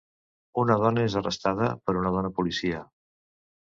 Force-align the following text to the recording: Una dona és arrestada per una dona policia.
Una 0.61 0.77
dona 0.85 1.05
és 1.11 1.19
arrestada 1.23 1.71
per 1.85 1.99
una 2.03 2.17
dona 2.19 2.35
policia. 2.43 2.85